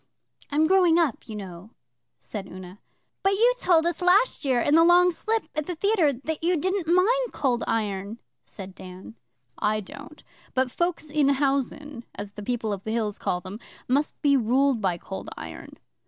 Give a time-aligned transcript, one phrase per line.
[0.49, 1.75] I'm growing up, you know,'
[2.17, 2.79] said Una.
[3.21, 6.57] 'But you told us last year, in the Long Slip at the theatre that you
[6.57, 9.13] didn't mind Cold Iron,' said Dan.
[9.59, 10.23] 'I don't;
[10.55, 14.81] but folks in housen, as the People of the Hills call them, must be ruled
[14.81, 15.77] by Cold Iron.